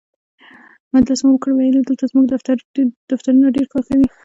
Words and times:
مجلس 0.93 1.19
مو 1.25 1.31
وکړ، 1.33 1.49
ویل 1.53 1.75
یې 1.77 1.83
دلته 1.87 2.05
زموږ 2.11 2.25
دفترونه 3.11 3.47
ډېر 3.55 3.67
کار 3.73 3.83
کوي. 3.89 4.07